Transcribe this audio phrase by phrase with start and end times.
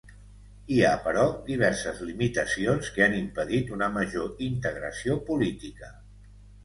[0.75, 5.93] Hi ha, però, diverses limitacions que han impedit una major integració política.